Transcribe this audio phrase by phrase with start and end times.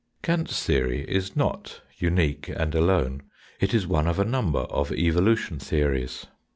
[0.23, 3.21] Kant's theory is not unique and alone.
[3.59, 6.25] It is one of a number of evolution theories.